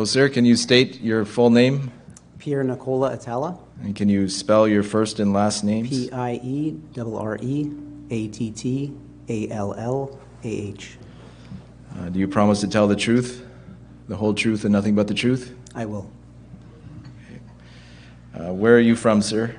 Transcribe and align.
Hello, 0.00 0.06
sir. 0.06 0.30
Can 0.30 0.46
you 0.46 0.56
state 0.56 1.02
your 1.02 1.26
full 1.26 1.50
name? 1.50 1.92
Pierre 2.38 2.64
Nicola 2.64 3.14
Attallah, 3.14 3.58
And 3.82 3.94
can 3.94 4.08
you 4.08 4.30
spell 4.30 4.66
your 4.66 4.82
first 4.82 5.20
and 5.20 5.34
last 5.34 5.62
names? 5.62 5.90
P 5.90 6.10
I 6.10 6.40
E 6.42 6.80
R 6.96 7.14
R 7.14 7.38
E 7.42 7.70
A 8.08 8.28
T 8.28 8.50
T 8.50 8.94
A 9.28 9.50
L 9.50 9.74
L 9.74 10.18
A 10.42 10.48
H. 10.48 10.96
Uh, 11.94 12.08
do 12.08 12.18
you 12.18 12.26
promise 12.26 12.62
to 12.62 12.66
tell 12.66 12.88
the 12.88 12.96
truth, 12.96 13.44
the 14.08 14.16
whole 14.16 14.32
truth, 14.32 14.64
and 14.64 14.72
nothing 14.72 14.94
but 14.94 15.06
the 15.06 15.12
truth? 15.12 15.54
I 15.74 15.84
will. 15.84 16.10
Uh, 18.34 18.54
where 18.54 18.76
are 18.76 18.80
you 18.80 18.96
from, 18.96 19.20
sir? 19.20 19.54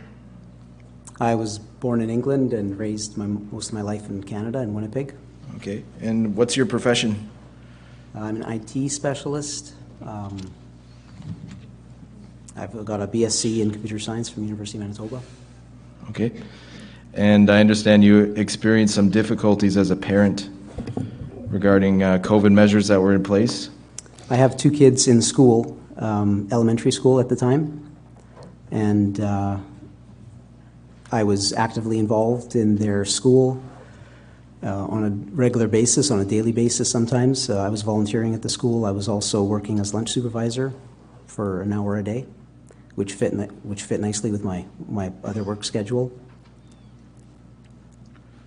I 1.20 1.36
was 1.36 1.60
born 1.60 2.02
in 2.02 2.10
England 2.10 2.52
and 2.54 2.80
raised 2.80 3.16
my, 3.16 3.28
most 3.28 3.68
of 3.68 3.74
my 3.76 3.84
life 3.84 4.10
in 4.10 4.24
Canada, 4.24 4.58
in 4.58 4.74
Winnipeg. 4.74 5.14
Okay. 5.58 5.84
And 6.00 6.36
what's 6.36 6.58
your 6.58 6.66
profession? 6.66 7.30
I'm 8.16 8.42
an 8.42 8.52
IT 8.52 8.90
specialist. 8.90 9.76
Um, 10.06 10.38
I've 12.56 12.86
got 12.86 13.02
a 13.02 13.08
BSc 13.08 13.62
in 13.62 13.72
computer 13.72 14.00
science 14.00 14.30
from 14.30 14.44
University 14.44 14.78
of 14.78 14.84
Manitoba. 14.84 15.22
Okay. 16.10 16.32
And 17.14 17.50
I 17.50 17.60
understand 17.60 18.04
you 18.04 18.34
experienced 18.36 18.96
some 18.96 19.10
difficulties 19.10 19.78
as 19.78 19.92
a 19.92 19.96
parent 19.96 20.50
regarding 21.48 22.04
uh, 22.04 22.20
COVID 22.20 22.52
measures 22.52 22.88
that 22.88 23.02
were 23.02 23.14
in 23.14 23.24
place. 23.24 23.70
I 24.30 24.36
have 24.36 24.56
two 24.56 24.72
kids 24.72 25.08
in 25.08 25.22
school, 25.22 25.78
um, 25.98 26.48
elementary 26.52 26.92
school 26.92 27.20
at 27.20 27.28
the 27.28 27.36
time, 27.36 27.96
and 28.72 29.20
uh, 29.20 29.58
I 31.12 31.24
was 31.24 31.52
actively 31.54 32.00
involved 32.00 32.56
in 32.56 32.78
their 32.78 33.04
school 33.04 33.62
uh, 34.64 34.86
on 34.86 35.04
a 35.04 35.10
regular 35.36 35.68
basis, 35.68 36.12
on 36.12 36.20
a 36.20 36.26
daily 36.26 36.52
basis 36.52 36.90
sometimes. 36.90 37.50
Uh, 37.50 37.60
I 37.60 37.70
was 37.70 37.82
volunteering 37.82 38.34
at 38.34 38.42
the 38.42 38.50
school. 38.50 38.86
I 38.86 38.92
was 38.92 39.08
also 39.08 39.44
working 39.44 39.80
as 39.80 39.94
lunch 39.94 40.12
supervisor 40.12 40.74
for 41.26 41.62
an 41.62 41.74
hour 41.74 41.98
a 41.98 42.04
day, 42.04 42.26
which 42.96 43.14
fit, 43.14 43.34
ni- 43.34 43.46
which 43.64 43.84
fit 43.84 44.00
nicely 44.00 44.32
with 44.32 44.44
my, 44.44 44.66
my 44.88 45.12
other 45.24 45.44
work 45.44 45.64
schedule. 45.64 46.12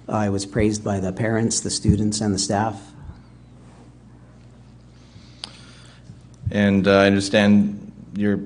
I 0.08 0.28
was 0.28 0.44
praised 0.44 0.84
by 0.84 1.00
the 1.00 1.12
parents, 1.12 1.60
the 1.60 1.70
students, 1.70 2.20
and 2.20 2.34
the 2.34 2.38
staff. 2.38 2.92
And 6.50 6.86
uh, 6.86 6.98
I 6.98 7.06
understand 7.06 7.92
your 8.16 8.40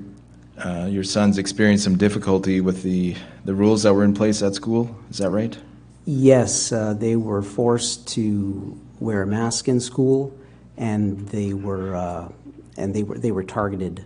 uh, 0.57 0.87
your 0.89 1.03
sons 1.03 1.37
experienced 1.37 1.83
some 1.83 1.97
difficulty 1.97 2.61
with 2.61 2.81
the 2.81 3.15
the 3.45 3.53
rules 3.53 3.83
that 3.83 3.93
were 3.93 4.03
in 4.03 4.13
place 4.13 4.41
at 4.41 4.55
school. 4.55 4.95
Is 5.09 5.17
that 5.17 5.29
right? 5.31 5.57
Yes, 6.05 6.71
uh, 6.71 6.93
they 6.93 7.15
were 7.15 7.41
forced 7.41 8.07
to 8.09 8.79
wear 8.99 9.21
a 9.21 9.27
mask 9.27 9.67
in 9.67 9.79
school, 9.79 10.37
and 10.77 11.27
they 11.29 11.53
were 11.53 11.95
uh, 11.95 12.29
and 12.77 12.93
they 12.93 13.03
were 13.03 13.17
they 13.17 13.31
were 13.31 13.43
targeted 13.43 14.05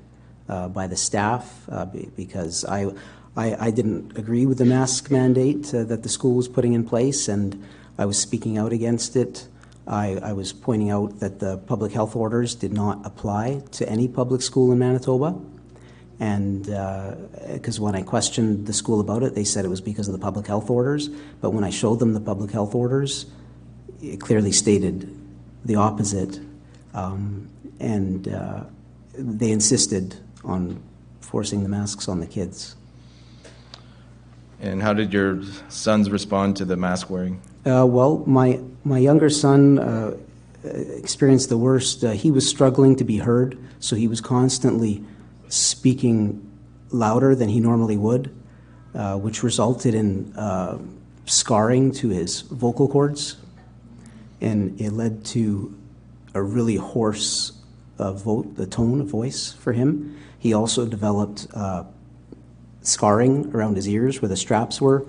uh, 0.50 0.68
by 0.68 0.88
the 0.88 0.98
staff 0.98 1.68
uh, 1.70 1.86
because 1.86 2.66
I, 2.66 2.92
I 3.38 3.68
I 3.68 3.72
didn't 3.72 4.18
agree 4.18 4.46
with 4.46 4.58
the 4.58 4.66
mask 4.66 5.12
mandate 5.12 5.74
uh, 5.74 5.84
that 5.86 6.04
the 6.04 6.10
school 6.10 6.36
was 6.36 6.48
putting 6.48 6.74
in 6.74 6.84
place, 6.84 7.28
and 7.28 7.64
I 7.98 8.06
was 8.06 8.18
speaking 8.18 8.58
out 8.58 8.74
against 8.74 9.16
it. 9.16 9.48
I, 9.86 10.18
I 10.24 10.34
was 10.34 10.54
pointing 10.54 10.90
out 10.90 11.20
that 11.20 11.40
the 11.40 11.58
public 11.58 11.92
health 11.92 12.16
orders 12.16 12.56
did 12.56 12.72
not 12.72 13.06
apply 13.06 13.64
to 13.74 13.90
any 13.90 14.08
public 14.08 14.42
school 14.42 14.72
in 14.72 14.80
Manitoba. 14.80 15.40
And 16.24 16.64
because 17.52 17.82
when 17.82 17.96
I 17.96 18.02
questioned 18.02 18.66
the 18.66 18.72
school 18.72 19.02
about 19.02 19.24
it, 19.24 19.36
they 19.36 19.44
said 19.44 19.66
it 19.66 19.68
was 19.68 19.82
because 19.82 20.08
of 20.08 20.14
the 20.14 20.20
public 20.20 20.48
health 20.48 20.70
orders. 20.70 21.10
But 21.42 21.50
when 21.50 21.66
I 21.66 21.70
showed 21.70 22.00
them 22.00 22.14
the 22.14 22.22
public 22.22 22.52
health 22.52 22.74
orders, 22.74 23.26
it 24.02 24.22
clearly 24.22 24.54
stated 24.54 25.14
the 25.66 25.76
opposite. 25.76 26.40
Um, 26.94 27.50
and 27.82 28.30
uh, 28.30 28.64
they 29.14 29.52
insisted 29.52 30.16
on 30.46 30.82
forcing 31.20 31.64
the 31.64 31.70
masks 31.70 32.08
on 32.08 32.22
the 32.22 32.28
kids. 32.28 32.78
And 34.62 34.82
how 34.82 34.94
did 34.94 35.12
your 35.12 35.42
sons 35.68 36.10
respond 36.10 36.56
to 36.58 36.64
the 36.64 36.78
mask 36.78 37.10
wearing? 37.10 37.42
Uh, 37.66 37.86
well, 37.86 38.24
my, 38.26 38.62
my 38.86 38.98
younger 38.98 39.30
son 39.30 39.78
uh, 39.78 40.16
experienced 40.64 41.50
the 41.50 41.58
worst. 41.58 42.02
Uh, 42.02 42.12
he 42.12 42.32
was 42.32 42.48
struggling 42.48 42.96
to 42.96 43.04
be 43.04 43.18
heard, 43.18 43.58
so 43.82 43.98
he 43.98 44.08
was 44.08 44.22
constantly 44.22 45.04
speaking 45.50 46.50
louder 46.90 47.36
than 47.36 47.50
he 47.50 47.60
normally 47.60 47.98
would, 47.98 48.34
uh, 48.96 49.18
which 49.18 49.44
resulted 49.44 49.96
in 49.96 50.34
uh, 50.36 50.78
scarring 51.26 51.92
to 51.92 52.10
his 52.10 52.42
vocal 52.42 52.88
cords. 52.88 53.38
And 54.42 54.80
it 54.80 54.92
led 54.92 55.26
to 55.26 55.74
a 56.34 56.42
really 56.42 56.76
hoarse 56.76 57.54
uh, 57.98 58.14
vo- 58.14 58.44
the 58.44 58.66
tone 58.66 59.02
of 59.02 59.08
voice 59.08 59.52
for 59.52 59.74
him. 59.74 60.18
He 60.40 60.54
also 60.54 60.86
developed 60.86 61.48
uh, 61.54 61.86
scarring 62.82 63.52
around 63.54 63.76
his 63.76 63.88
ears 63.88 64.22
where 64.22 64.30
the 64.30 64.38
straps 64.38 64.82
were. 64.82 65.06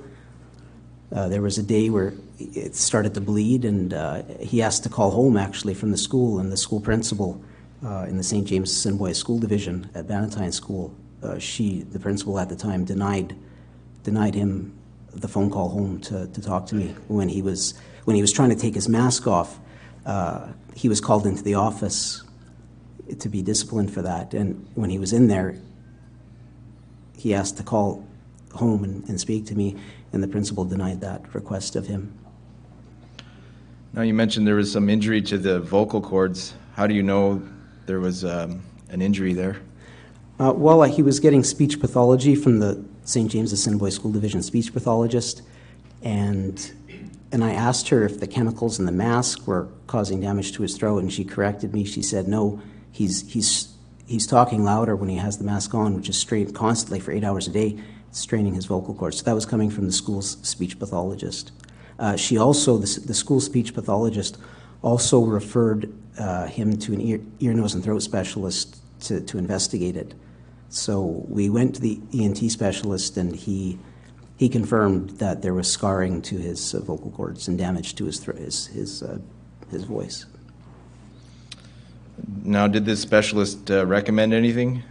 Uh, 1.13 1.29
there 1.29 1.43
was 1.43 1.59
a 1.59 1.63
day 1.63 1.91
where 1.91 2.15
it 2.39 2.75
started 2.75 3.15
to 3.15 3.21
bleed, 3.21 3.65
and 3.65 3.95
uh, 3.95 4.23
he 4.41 4.63
asked 4.63 4.83
to 4.85 4.89
call 4.89 5.11
home 5.11 5.37
actually 5.37 5.75
from 5.75 5.91
the 5.91 5.97
school, 5.97 6.39
and 6.39 6.51
the 6.53 6.57
school 6.57 6.81
principal 6.81 7.43
uh, 7.85 8.07
in 8.09 8.17
the 8.17 8.23
St. 8.23 8.47
James 8.47 8.71
Assiniboia 8.71 9.15
School 9.15 9.39
Division 9.39 9.91
at 9.95 10.07
Bannatyne 10.07 10.53
School, 10.53 10.95
uh, 11.23 11.39
she, 11.39 11.83
the 11.83 11.99
principal 11.99 12.39
at 12.39 12.49
the 12.49 12.57
time, 12.57 12.85
denied 12.85 13.37
denied 14.03 14.35
him 14.35 14.77
the 15.13 15.29
phone 15.29 15.51
call 15.51 15.71
home 15.71 15.99
to, 16.01 16.27
to 16.27 16.43
talk 16.43 16.67
to 16.67 16.75
me 16.75 16.95
when 17.09 17.29
he 17.29 17.41
was 17.41 17.75
when 18.05 18.15
he 18.17 18.21
was 18.21 18.33
trying 18.33 18.51
to 18.51 18.57
take 18.57 18.75
his 18.75 18.89
mask 18.89 19.27
off. 19.27 19.59
Uh, 20.05 20.49
he 20.75 20.89
was 20.89 21.01
called 21.01 21.27
into 21.27 21.43
the 21.43 21.55
office 21.55 22.23
to 23.19 23.29
be 23.29 23.43
disciplined 23.43 23.93
for 23.93 24.03
that, 24.03 24.35
and 24.35 24.67
when 24.75 24.91
he 24.91 24.99
was 24.99 25.13
in 25.13 25.29
there, 25.29 25.57
he 27.17 27.35
asked 27.35 27.57
to 27.57 27.63
call 27.63 28.07
home 28.53 28.85
and, 28.85 29.09
and 29.09 29.21
speak 29.21 29.47
to 29.47 29.55
me, 29.55 29.77
and 30.13 30.23
the 30.23 30.29
principal 30.29 30.65
denied 30.65 31.01
that 31.01 31.35
request 31.35 31.77
of 31.77 31.87
him. 31.87 32.13
Now 33.93 34.03
you 34.03 34.15
mentioned 34.15 34.47
there 34.47 34.57
was 34.57 34.73
some 34.73 34.89
injury 34.91 35.23
to 35.23 35.39
the 35.39 35.61
vocal 35.61 36.01
cords. 36.01 36.55
How 36.75 36.87
do 36.87 36.95
you 36.95 37.03
know 37.03 37.43
there 37.87 38.01
was 38.01 38.25
um, 38.25 38.63
an 38.91 39.03
injury 39.03 39.33
there? 39.33 39.59
Uh, 40.39 40.53
well, 40.55 40.83
he 40.83 41.03
was 41.03 41.21
getting 41.21 41.45
speech 41.45 41.81
pathology 41.81 42.35
from 42.35 42.59
the 42.59 42.85
St. 43.05 43.31
James 43.31 43.53
Assiniboia 43.53 43.91
School 43.91 44.11
Division 44.11 44.43
speech 44.43 44.73
pathologist, 44.73 45.43
and 46.03 46.73
and 47.31 47.43
I 47.45 47.53
asked 47.53 47.89
her 47.89 48.05
if 48.05 48.21
the 48.21 48.27
chemicals 48.27 48.79
in 48.79 48.87
the 48.87 48.93
mask 48.93 49.47
were 49.47 49.69
causing 49.87 50.21
damage 50.21 50.53
to 50.53 50.63
his 50.63 50.77
throat, 50.77 50.99
and 50.99 51.13
she 51.13 51.25
corrected 51.25 51.73
me. 51.73 51.85
She 51.85 52.03
said, 52.03 52.27
"No, 52.27 52.61
he's 52.91 53.31
he's 53.31 53.75
he's 54.07 54.27
talking 54.27 54.65
louder 54.65 54.97
when 54.97 55.09
he 55.09 55.17
has 55.17 55.39
the 55.39 55.45
mask 55.45 55.75
on, 55.75 55.95
which 55.95 56.09
is 56.09 56.17
strained 56.17 56.55
constantly 56.55 57.01
for 57.01 57.13
eight 57.13 57.25
hours 57.25 57.47
a 57.47 57.51
day, 57.51 57.79
straining 58.11 58.55
his 58.55 58.67
vocal 58.67 58.95
cords." 58.95 59.19
So 59.19 59.25
that 59.25 59.35
was 59.35 59.47
coming 59.47 59.71
from 59.71 59.87
the 59.87 59.93
school's 59.93 60.37
speech 60.47 60.79
pathologist. 60.79 61.53
Uh, 61.99 62.17
she 62.17 62.37
also, 62.39 62.77
the, 62.77 63.01
the 63.07 63.15
school 63.15 63.41
speech 63.41 63.73
pathologist, 63.73 64.37
also 64.83 65.23
referred 65.23 65.93
uh, 66.19 66.47
him 66.47 66.77
to 66.79 66.93
an 66.93 67.01
ear, 67.01 67.21
ear, 67.41 67.53
nose, 67.55 67.75
and 67.75 67.83
throat 67.83 68.01
specialist 68.01 68.81
to, 69.03 69.21
to 69.23 69.39
investigate 69.39 69.97
it. 69.97 70.15
So 70.69 71.25
we 71.29 71.51
went 71.51 71.77
to 71.77 71.81
the 71.81 72.01
ENT 72.13 72.51
specialist, 72.51 73.17
and 73.17 73.35
he 73.35 73.79
he 74.37 74.49
confirmed 74.49 75.11
that 75.11 75.43
there 75.43 75.55
was 75.55 75.71
scarring 75.71 76.21
to 76.23 76.37
his 76.37 76.75
uh, 76.75 76.81
vocal 76.81 77.11
cords 77.13 77.47
and 77.47 77.57
damage 77.57 77.95
to 77.97 78.05
his 78.05 78.19
thro- 78.19 78.37
his 78.37 78.67
his, 78.67 79.03
uh, 79.03 79.19
his 79.71 79.85
voice. 79.85 80.27
Now, 82.43 82.67
did 82.67 82.85
this 82.85 83.01
specialist 83.01 83.71
uh, 83.71 83.87
recommend 83.87 84.35
anything? 84.35 84.83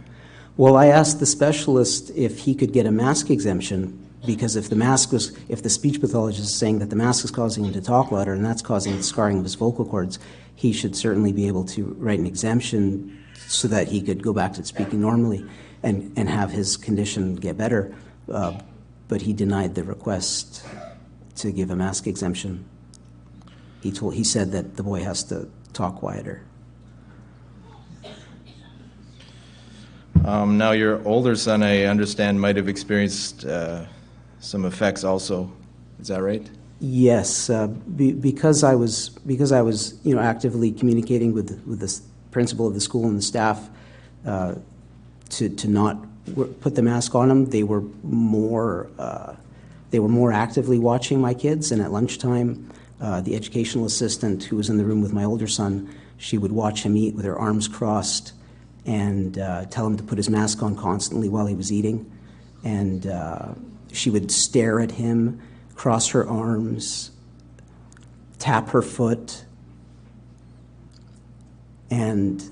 Well, 0.56 0.76
I 0.76 0.86
asked 0.86 1.20
the 1.20 1.26
specialist 1.26 2.10
if 2.14 2.40
he 2.40 2.54
could 2.54 2.72
get 2.72 2.86
a 2.86 2.90
mask 2.90 3.30
exemption 3.30 4.00
because 4.24 4.56
if 4.56 4.70
the 4.70 4.76
mask 4.76 5.12
was, 5.12 5.36
if 5.48 5.62
the 5.62 5.70
speech 5.70 6.00
pathologist 6.00 6.48
is 6.48 6.54
saying 6.54 6.78
that 6.78 6.90
the 6.90 6.96
mask 6.96 7.24
is 7.24 7.30
causing 7.30 7.64
him 7.64 7.72
to 7.72 7.80
talk 7.80 8.10
louder 8.10 8.32
and 8.32 8.44
that's 8.44 8.62
causing 8.62 8.96
the 8.96 9.02
scarring 9.02 9.38
of 9.38 9.44
his 9.44 9.54
vocal 9.54 9.84
cords, 9.84 10.18
he 10.54 10.72
should 10.72 10.96
certainly 10.96 11.32
be 11.32 11.46
able 11.46 11.64
to 11.64 11.96
write 11.98 12.18
an 12.18 12.26
exemption 12.26 13.24
so 13.46 13.68
that 13.68 13.88
he 13.88 14.00
could 14.00 14.22
go 14.22 14.32
back 14.32 14.52
to 14.54 14.64
speaking 14.64 15.00
normally 15.00 15.44
and, 15.82 16.12
and 16.16 16.28
have 16.28 16.50
his 16.50 16.76
condition 16.76 17.34
get 17.34 17.56
better. 17.56 17.94
Uh, 18.32 18.58
but 19.08 19.22
he 19.22 19.32
denied 19.32 19.74
the 19.74 19.84
request 19.84 20.64
to 21.36 21.52
give 21.52 21.70
a 21.70 21.76
mask 21.76 22.06
exemption. 22.06 22.64
He 23.82 23.92
told, 23.92 24.14
he 24.14 24.24
said 24.24 24.52
that 24.52 24.76
the 24.76 24.82
boy 24.82 25.02
has 25.02 25.24
to 25.24 25.48
talk 25.72 25.96
quieter. 25.96 26.42
Um, 30.24 30.56
now, 30.56 30.70
your 30.70 31.06
older 31.06 31.36
son, 31.36 31.62
I 31.62 31.82
understand, 31.82 32.40
might 32.40 32.56
have 32.56 32.68
experienced 32.68 33.44
uh, 33.44 33.84
some 34.40 34.64
effects 34.64 35.04
also. 35.04 35.52
Is 36.00 36.08
that 36.08 36.22
right? 36.22 36.48
Yes, 36.86 37.48
uh, 37.48 37.68
be, 37.68 38.12
because 38.12 38.62
I 38.62 38.74
was 38.74 39.08
because 39.26 39.52
I 39.52 39.62
was 39.62 39.98
you 40.04 40.14
know 40.14 40.20
actively 40.20 40.70
communicating 40.70 41.32
with 41.32 41.62
with 41.66 41.80
the 41.80 41.98
principal 42.30 42.66
of 42.66 42.74
the 42.74 42.80
school 42.80 43.06
and 43.06 43.16
the 43.16 43.22
staff 43.22 43.70
uh, 44.26 44.56
to 45.30 45.48
to 45.48 45.66
not 45.66 45.96
put 46.60 46.74
the 46.74 46.82
mask 46.82 47.14
on 47.14 47.28
them. 47.28 47.46
They 47.46 47.62
were 47.62 47.80
more 48.02 48.90
uh, 48.98 49.32
they 49.92 49.98
were 49.98 50.10
more 50.10 50.30
actively 50.30 50.78
watching 50.78 51.22
my 51.22 51.32
kids, 51.32 51.72
and 51.72 51.80
at 51.80 51.90
lunchtime, 51.90 52.70
uh, 53.00 53.22
the 53.22 53.34
educational 53.34 53.86
assistant 53.86 54.44
who 54.44 54.56
was 54.56 54.68
in 54.68 54.76
the 54.76 54.84
room 54.84 55.00
with 55.00 55.14
my 55.14 55.24
older 55.24 55.46
son, 55.46 55.88
she 56.18 56.36
would 56.36 56.52
watch 56.52 56.82
him 56.82 56.98
eat 56.98 57.14
with 57.14 57.24
her 57.24 57.38
arms 57.38 57.66
crossed 57.66 58.34
and 58.84 59.38
uh, 59.38 59.64
tell 59.70 59.86
him 59.86 59.96
to 59.96 60.02
put 60.02 60.18
his 60.18 60.28
mask 60.28 60.62
on 60.62 60.76
constantly 60.76 61.30
while 61.30 61.46
he 61.46 61.54
was 61.54 61.72
eating. 61.72 62.04
And 62.62 63.06
uh, 63.06 63.54
she 63.90 64.10
would 64.10 64.30
stare 64.30 64.80
at 64.80 64.90
him, 64.90 65.40
cross 65.74 66.08
her 66.08 66.26
arms, 66.28 67.10
tap 68.38 68.68
her 68.70 68.82
foot, 68.82 69.44
and 71.90 72.42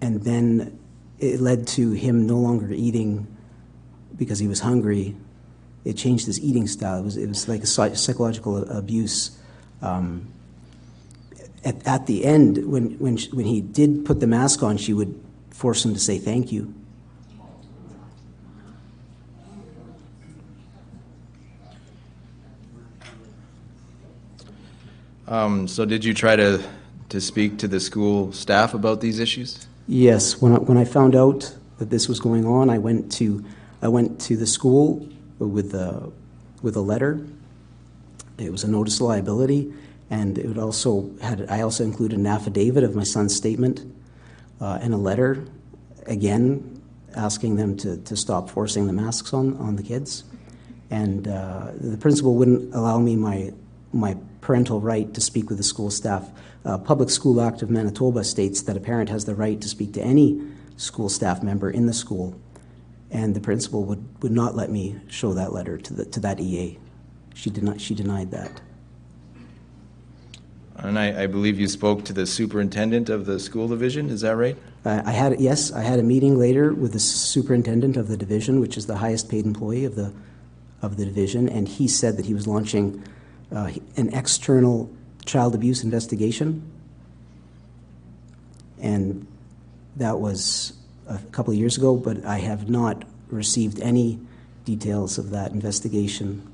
and 0.00 0.22
then 0.22 0.78
it 1.18 1.40
led 1.40 1.66
to 1.66 1.92
him 1.92 2.26
no 2.26 2.36
longer 2.36 2.68
eating 2.70 3.26
because 4.16 4.38
he 4.38 4.48
was 4.48 4.60
hungry. 4.60 5.16
It 5.84 5.94
changed 5.94 6.26
his 6.26 6.40
eating 6.40 6.66
style. 6.66 7.00
It 7.00 7.04
was 7.04 7.16
it 7.16 7.28
was 7.28 7.48
like 7.48 7.62
a 7.62 7.66
psychological 7.66 8.68
abuse. 8.70 9.38
Um, 9.82 10.28
at, 11.64 11.86
at 11.86 12.06
the 12.06 12.24
end, 12.24 12.66
when 12.70 12.98
when 12.98 13.16
she, 13.16 13.30
when 13.30 13.46
he 13.46 13.60
did 13.60 14.04
put 14.04 14.20
the 14.20 14.26
mask 14.26 14.62
on, 14.62 14.76
she 14.76 14.92
would 14.92 15.18
force 15.50 15.84
him 15.84 15.94
to 15.94 16.00
say 16.00 16.18
thank 16.18 16.52
you. 16.52 16.74
Um, 25.26 25.66
so 25.68 25.84
did 25.84 26.04
you 26.04 26.14
try 26.14 26.36
to, 26.36 26.62
to 27.08 27.20
speak 27.20 27.58
to 27.58 27.68
the 27.68 27.80
school 27.80 28.32
staff 28.32 28.74
about 28.74 29.00
these 29.00 29.18
issues? 29.18 29.66
Yes, 29.86 30.40
when 30.40 30.52
I, 30.52 30.58
when 30.58 30.76
I 30.76 30.84
found 30.84 31.14
out 31.14 31.54
that 31.78 31.90
this 31.90 32.08
was 32.08 32.20
going 32.20 32.46
on, 32.46 32.70
I 32.70 32.78
went 32.78 33.12
to 33.12 33.44
I 33.82 33.88
went 33.88 34.18
to 34.22 34.36
the 34.36 34.46
school 34.46 35.06
with 35.38 35.74
a 35.74 36.10
with 36.62 36.76
a 36.76 36.80
letter. 36.80 37.26
It 38.38 38.50
was 38.50 38.64
a 38.64 38.68
notice 38.68 38.96
of 38.96 39.08
liability, 39.08 39.72
and 40.08 40.38
it 40.38 40.56
also 40.58 41.10
had 41.20 41.46
I 41.50 41.60
also 41.60 41.84
included 41.84 42.18
an 42.18 42.26
affidavit 42.26 42.82
of 42.82 42.94
my 42.94 43.04
son's 43.04 43.34
statement 43.36 43.84
uh, 44.60 44.78
and 44.80 44.94
a 44.94 44.96
letter, 44.96 45.44
again 46.06 46.80
asking 47.16 47.56
them 47.56 47.76
to, 47.76 47.96
to 47.98 48.16
stop 48.16 48.50
forcing 48.50 48.86
the 48.86 48.92
masks 48.92 49.32
on 49.32 49.56
on 49.58 49.76
the 49.76 49.82
kids. 49.82 50.24
And 50.90 51.28
uh, 51.28 51.72
the 51.78 51.96
principal 51.98 52.34
wouldn't 52.34 52.74
allow 52.74 52.98
me 52.98 53.16
my 53.16 53.52
my 53.92 54.16
parental 54.44 54.80
right 54.80 55.12
to 55.14 55.20
speak 55.20 55.48
with 55.48 55.58
the 55.58 55.64
school 55.64 55.90
staff. 55.90 56.30
Uh, 56.64 56.78
Public 56.78 57.10
School 57.10 57.40
Act 57.40 57.62
of 57.62 57.70
Manitoba 57.70 58.22
states 58.22 58.62
that 58.62 58.76
a 58.76 58.80
parent 58.80 59.08
has 59.08 59.24
the 59.24 59.34
right 59.34 59.60
to 59.60 59.68
speak 59.68 59.92
to 59.94 60.02
any 60.02 60.40
school 60.76 61.08
staff 61.08 61.42
member 61.42 61.70
in 61.70 61.86
the 61.86 61.92
school, 61.92 62.38
and 63.10 63.34
the 63.34 63.40
principal 63.40 63.84
would, 63.84 64.22
would 64.22 64.32
not 64.32 64.54
let 64.54 64.70
me 64.70 65.00
show 65.08 65.32
that 65.32 65.52
letter 65.52 65.78
to, 65.78 65.94
the, 65.94 66.04
to 66.04 66.20
that 66.20 66.38
EA. 66.38 66.78
She, 67.34 67.50
did 67.50 67.64
not, 67.64 67.80
she 67.80 67.94
denied 67.94 68.30
that. 68.30 68.60
And 70.76 70.98
I, 70.98 71.22
I 71.22 71.26
believe 71.26 71.58
you 71.58 71.68
spoke 71.68 72.04
to 72.04 72.12
the 72.12 72.26
superintendent 72.26 73.08
of 73.08 73.26
the 73.26 73.38
school 73.40 73.68
division, 73.68 74.10
is 74.10 74.20
that 74.20 74.36
right? 74.36 74.56
Uh, 74.84 75.02
I 75.06 75.12
had, 75.12 75.40
yes, 75.40 75.72
I 75.72 75.82
had 75.82 75.98
a 75.98 76.02
meeting 76.02 76.38
later 76.38 76.74
with 76.74 76.92
the 76.92 77.00
superintendent 77.00 77.96
of 77.96 78.08
the 78.08 78.16
division, 78.16 78.60
which 78.60 78.76
is 78.76 78.86
the 78.86 78.96
highest 78.96 79.30
paid 79.30 79.46
employee 79.46 79.84
of 79.84 79.94
the, 79.94 80.12
of 80.82 80.96
the 80.98 81.04
division, 81.04 81.48
and 81.48 81.66
he 81.66 81.88
said 81.88 82.18
that 82.18 82.26
he 82.26 82.34
was 82.34 82.46
launching 82.46 83.02
uh, 83.54 83.70
an 83.96 84.12
external 84.12 84.90
child 85.24 85.54
abuse 85.54 85.84
investigation. 85.84 86.70
And 88.80 89.26
that 89.96 90.18
was 90.18 90.72
a 91.08 91.18
couple 91.32 91.52
of 91.52 91.58
years 91.58 91.76
ago, 91.76 91.96
but 91.96 92.24
I 92.24 92.38
have 92.38 92.68
not 92.68 93.04
received 93.28 93.80
any 93.80 94.18
details 94.64 95.18
of 95.18 95.30
that 95.30 95.52
investigation. 95.52 96.50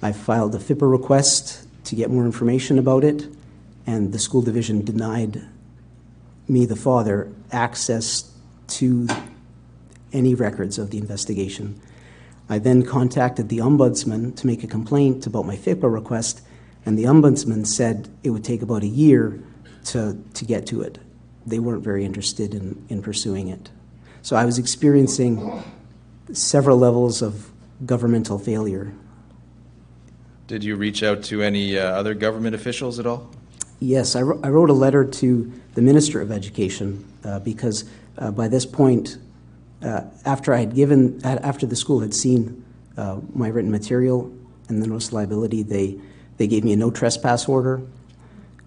I 0.00 0.12
filed 0.12 0.54
a 0.54 0.58
FIPA 0.58 0.90
request 0.90 1.66
to 1.84 1.96
get 1.96 2.10
more 2.10 2.24
information 2.24 2.78
about 2.78 3.04
it, 3.04 3.26
and 3.86 4.12
the 4.12 4.18
school 4.18 4.42
division 4.42 4.84
denied 4.84 5.42
me, 6.46 6.64
the 6.64 6.76
father, 6.76 7.32
access 7.50 8.30
to 8.68 9.08
any 10.12 10.34
records 10.34 10.78
of 10.78 10.90
the 10.90 10.98
investigation. 10.98 11.80
I 12.48 12.58
then 12.58 12.82
contacted 12.82 13.48
the 13.48 13.58
ombudsman 13.58 14.34
to 14.36 14.46
make 14.46 14.64
a 14.64 14.66
complaint 14.66 15.26
about 15.26 15.46
my 15.46 15.56
FIPA 15.56 15.92
request, 15.92 16.40
and 16.86 16.98
the 16.98 17.04
ombudsman 17.04 17.66
said 17.66 18.08
it 18.22 18.30
would 18.30 18.44
take 18.44 18.62
about 18.62 18.82
a 18.82 18.86
year 18.86 19.42
to, 19.86 20.16
to 20.34 20.44
get 20.44 20.66
to 20.66 20.80
it. 20.80 20.98
They 21.46 21.58
weren't 21.58 21.84
very 21.84 22.04
interested 22.04 22.54
in, 22.54 22.84
in 22.88 23.02
pursuing 23.02 23.48
it. 23.48 23.70
So 24.22 24.36
I 24.36 24.44
was 24.44 24.58
experiencing 24.58 25.62
several 26.32 26.78
levels 26.78 27.22
of 27.22 27.50
governmental 27.84 28.38
failure. 28.38 28.92
Did 30.46 30.64
you 30.64 30.76
reach 30.76 31.02
out 31.02 31.22
to 31.24 31.42
any 31.42 31.78
uh, 31.78 31.84
other 31.84 32.14
government 32.14 32.54
officials 32.54 32.98
at 32.98 33.06
all? 33.06 33.30
Yes, 33.80 34.16
I, 34.16 34.20
I 34.20 34.48
wrote 34.48 34.70
a 34.70 34.74
letter 34.74 35.04
to 35.04 35.52
the 35.74 35.82
Minister 35.82 36.20
of 36.20 36.32
Education 36.32 37.04
uh, 37.24 37.38
because 37.40 37.84
uh, 38.16 38.30
by 38.30 38.48
this 38.48 38.66
point, 38.66 39.18
uh, 39.82 40.02
after 40.24 40.54
I 40.54 40.60
had 40.60 40.74
given, 40.74 41.20
after 41.24 41.66
the 41.66 41.76
school 41.76 42.00
had 42.00 42.14
seen 42.14 42.64
uh, 42.96 43.20
my 43.32 43.48
written 43.48 43.70
material 43.70 44.32
and 44.68 44.82
the 44.82 44.86
notice 44.86 45.08
of 45.08 45.14
liability, 45.14 45.62
they, 45.62 45.98
they 46.36 46.46
gave 46.46 46.64
me 46.64 46.72
a 46.72 46.76
no 46.76 46.90
trespass 46.90 47.48
order, 47.48 47.80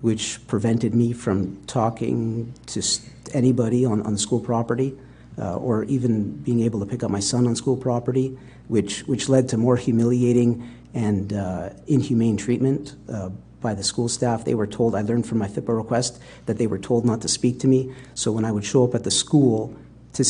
which 0.01 0.45
prevented 0.47 0.95
me 0.95 1.13
from 1.13 1.63
talking 1.65 2.53
to 2.67 2.81
anybody 3.33 3.85
on, 3.85 4.01
on 4.01 4.13
the 4.13 4.19
school 4.19 4.39
property 4.39 4.97
uh, 5.37 5.55
or 5.55 5.83
even 5.85 6.31
being 6.37 6.61
able 6.61 6.79
to 6.79 6.85
pick 6.85 7.03
up 7.03 7.11
my 7.11 7.19
son 7.19 7.47
on 7.47 7.55
school 7.55 7.77
property, 7.77 8.37
which, 8.67 9.01
which 9.01 9.29
led 9.29 9.49
to 9.49 9.57
more 9.57 9.75
humiliating 9.75 10.67
and 10.93 11.33
uh, 11.33 11.69
inhumane 11.87 12.37
treatment 12.37 12.95
uh, 13.09 13.29
by 13.61 13.73
the 13.73 13.83
school 13.83 14.09
staff. 14.09 14.43
They 14.43 14.55
were 14.55 14.67
told, 14.67 14.95
I 14.95 15.01
learned 15.01 15.25
from 15.25 15.37
my 15.37 15.47
FIPA 15.47 15.75
request 15.75 16.21
that 16.45 16.57
they 16.57 16.67
were 16.67 16.79
told 16.79 17.05
not 17.05 17.21
to 17.21 17.27
speak 17.27 17.59
to 17.59 17.67
me. 17.67 17.93
So 18.13 18.31
when 18.31 18.43
I 18.43 18.51
would 18.51 18.65
show 18.65 18.83
up 18.83 18.95
at 18.95 19.03
the 19.03 19.11
school, 19.11 19.75
to, 20.13 20.23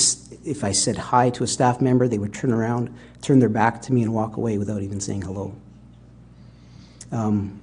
if 0.45 0.63
I 0.63 0.71
said 0.71 0.97
hi 0.97 1.29
to 1.31 1.43
a 1.43 1.47
staff 1.47 1.81
member, 1.81 2.07
they 2.07 2.17
would 2.17 2.33
turn 2.33 2.51
around, 2.51 2.95
turn 3.21 3.39
their 3.39 3.49
back 3.49 3.81
to 3.83 3.93
me, 3.93 4.03
and 4.03 4.13
walk 4.13 4.37
away 4.37 4.57
without 4.57 4.81
even 4.81 4.99
saying 4.99 5.23
hello. 5.23 5.55
Um, 7.11 7.59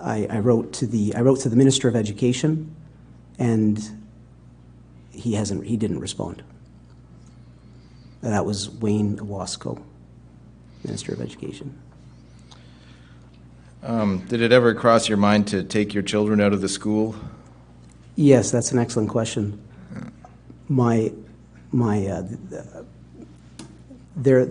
I, 0.00 0.26
I 0.30 0.38
wrote 0.38 0.72
to 0.74 0.86
the 0.86 1.14
I 1.14 1.20
wrote 1.20 1.40
to 1.40 1.48
the 1.48 1.56
Minister 1.56 1.88
of 1.88 1.96
Education, 1.96 2.74
and 3.38 3.82
he 5.10 5.34
hasn't 5.34 5.64
he 5.66 5.76
didn't 5.76 6.00
respond. 6.00 6.42
That 8.22 8.44
was 8.44 8.70
Wayne 8.70 9.18
Ewasko, 9.18 9.80
Minister 10.84 11.12
of 11.12 11.20
Education. 11.20 11.78
Um, 13.82 14.26
did 14.26 14.40
it 14.40 14.52
ever 14.52 14.74
cross 14.74 15.08
your 15.08 15.18
mind 15.18 15.46
to 15.48 15.62
take 15.62 15.94
your 15.94 16.02
children 16.02 16.40
out 16.40 16.52
of 16.52 16.60
the 16.60 16.68
school? 16.68 17.14
Yes, 18.16 18.50
that's 18.50 18.72
an 18.72 18.78
excellent 18.78 19.10
question. 19.10 19.62
My 20.68 21.12
my 21.72 22.06
uh, 22.06 22.22
their 24.16 24.46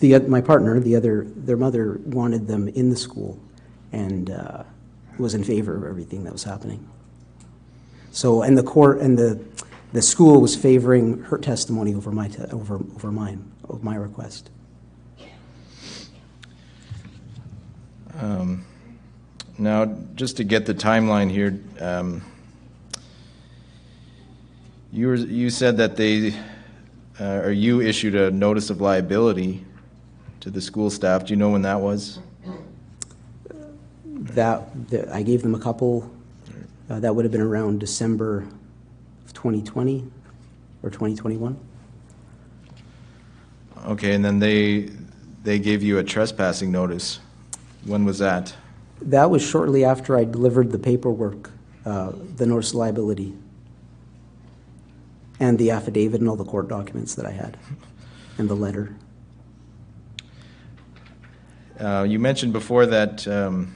the 0.00 0.18
my 0.20 0.40
partner, 0.40 0.80
the 0.80 0.96
other 0.96 1.24
their 1.36 1.56
mother 1.56 2.00
wanted 2.04 2.46
them 2.46 2.68
in 2.68 2.90
the 2.90 2.96
school, 2.96 3.38
and 3.92 4.30
uh, 4.30 4.64
was 5.18 5.34
in 5.34 5.44
favor 5.44 5.76
of 5.76 5.84
everything 5.84 6.24
that 6.24 6.32
was 6.32 6.44
happening. 6.44 6.88
So, 8.12 8.42
and 8.42 8.56
the 8.56 8.62
court 8.62 9.00
and 9.00 9.18
the 9.18 9.42
the 9.92 10.02
school 10.02 10.40
was 10.40 10.56
favoring 10.56 11.22
her 11.24 11.38
testimony 11.38 11.94
over 11.94 12.10
my 12.10 12.28
te- 12.28 12.44
over 12.52 12.76
over 12.76 13.10
mine 13.10 13.50
my 13.82 13.96
request. 13.96 14.50
Um, 18.20 18.64
now, 19.58 19.86
just 20.14 20.36
to 20.36 20.44
get 20.44 20.66
the 20.66 20.74
timeline 20.74 21.30
here, 21.30 21.60
um, 21.80 22.22
you 24.94 25.08
were, 25.08 25.16
you 25.16 25.50
said 25.50 25.76
that 25.78 25.96
they 25.96 26.32
uh, 27.20 27.40
or 27.42 27.50
you 27.50 27.80
issued 27.80 28.14
a 28.14 28.30
notice 28.30 28.70
of 28.70 28.80
liability 28.80 29.64
to 30.38 30.50
the 30.50 30.60
school 30.60 30.88
staff. 30.88 31.26
Do 31.26 31.32
you 31.32 31.36
know 31.36 31.50
when 31.50 31.62
that 31.62 31.80
was? 31.80 32.20
That, 34.04 34.88
that 34.90 35.08
I 35.10 35.22
gave 35.22 35.42
them 35.42 35.54
a 35.54 35.58
couple. 35.58 36.10
Uh, 36.88 37.00
that 37.00 37.14
would 37.14 37.24
have 37.24 37.32
been 37.32 37.40
around 37.40 37.80
December 37.80 38.46
of 39.26 39.32
2020 39.32 40.06
or 40.82 40.90
2021. 40.90 41.58
Okay, 43.86 44.14
and 44.14 44.24
then 44.24 44.38
they 44.38 44.90
they 45.42 45.58
gave 45.58 45.82
you 45.82 45.98
a 45.98 46.04
trespassing 46.04 46.70
notice. 46.70 47.18
When 47.84 48.04
was 48.04 48.18
that? 48.20 48.54
That 49.02 49.28
was 49.28 49.42
shortly 49.42 49.84
after 49.84 50.16
I 50.16 50.24
delivered 50.24 50.70
the 50.70 50.78
paperwork, 50.78 51.50
uh, 51.84 52.12
the 52.36 52.46
notice 52.46 52.70
of 52.70 52.76
liability, 52.76 53.34
and 55.40 55.58
the 55.58 55.70
affidavit 55.70 56.20
and 56.20 56.28
all 56.28 56.36
the 56.36 56.44
court 56.44 56.68
documents 56.68 57.14
that 57.16 57.26
I 57.26 57.32
had, 57.32 57.56
and 58.38 58.48
the 58.48 58.54
letter. 58.54 58.94
Uh, 61.78 62.06
you 62.08 62.18
mentioned 62.18 62.52
before 62.52 62.86
that 62.86 63.26
um, 63.26 63.74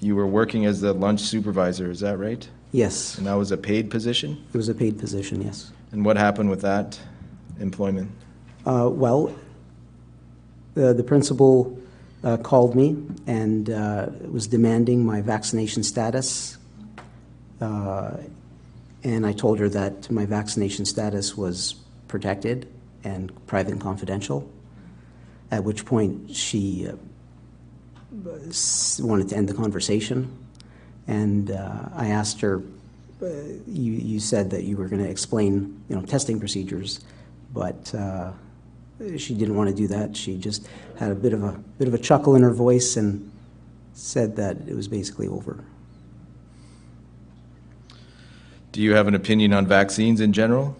you 0.00 0.14
were 0.14 0.26
working 0.26 0.66
as 0.66 0.80
the 0.80 0.92
lunch 0.92 1.20
supervisor. 1.20 1.90
Is 1.90 2.00
that 2.00 2.18
right? 2.18 2.46
Yes, 2.72 3.18
And 3.18 3.26
that 3.26 3.34
was 3.34 3.50
a 3.50 3.56
paid 3.56 3.90
position. 3.90 4.44
it 4.52 4.56
was 4.56 4.68
a 4.68 4.74
paid 4.74 4.98
position, 4.98 5.42
yes. 5.42 5.72
And 5.92 6.04
what 6.04 6.16
happened 6.16 6.50
with 6.50 6.60
that 6.60 7.00
employment? 7.58 8.12
Uh, 8.64 8.88
well, 8.92 9.34
the, 10.74 10.92
the 10.94 11.02
principal 11.02 11.76
uh, 12.22 12.36
called 12.36 12.76
me 12.76 12.96
and 13.26 13.70
uh, 13.70 14.06
was 14.30 14.46
demanding 14.46 15.04
my 15.04 15.20
vaccination 15.20 15.82
status. 15.82 16.58
And 19.02 19.26
I 19.26 19.32
told 19.32 19.58
her 19.58 19.68
that 19.70 20.10
my 20.10 20.26
vaccination 20.26 20.84
status 20.84 21.36
was 21.36 21.74
protected 22.08 22.68
and 23.02 23.32
private 23.46 23.72
and 23.72 23.80
confidential. 23.80 24.48
At 25.50 25.64
which 25.64 25.84
point 25.84 26.34
she 26.34 26.86
uh, 26.86 26.96
wanted 29.00 29.28
to 29.30 29.36
end 29.36 29.48
the 29.48 29.54
conversation, 29.54 30.30
and 31.08 31.50
uh, 31.50 31.88
I 31.94 32.08
asked 32.08 32.40
her, 32.42 32.62
uh, 33.20 33.26
"You 33.66 33.92
you 33.92 34.20
said 34.20 34.50
that 34.50 34.62
you 34.62 34.76
were 34.76 34.86
going 34.86 35.02
to 35.02 35.10
explain, 35.10 35.82
you 35.88 35.96
know, 35.96 36.02
testing 36.02 36.38
procedures, 36.38 37.00
but." 37.52 37.94
Uh, 37.94 38.32
she 39.16 39.34
didn't 39.34 39.56
want 39.56 39.70
to 39.70 39.74
do 39.74 39.86
that. 39.88 40.16
She 40.16 40.36
just 40.36 40.68
had 40.98 41.10
a 41.10 41.14
bit 41.14 41.32
of 41.32 41.42
a 41.42 41.52
bit 41.78 41.88
of 41.88 41.94
a 41.94 41.98
chuckle 41.98 42.34
in 42.34 42.42
her 42.42 42.52
voice 42.52 42.96
and 42.96 43.30
said 43.94 44.36
that 44.36 44.56
it 44.68 44.74
was 44.74 44.88
basically 44.88 45.26
over. 45.26 45.64
Do 48.72 48.80
you 48.80 48.94
have 48.94 49.08
an 49.08 49.14
opinion 49.14 49.52
on 49.52 49.66
vaccines 49.66 50.20
in 50.20 50.32
general? 50.32 50.76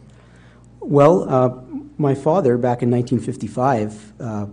Well, 0.81 1.29
uh, 1.29 1.61
my 1.99 2.15
father, 2.15 2.57
back 2.57 2.83
in 2.83 2.91
1955, 2.91 4.13
uh, 4.21 4.47